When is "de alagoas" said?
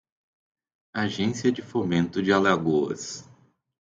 2.23-3.29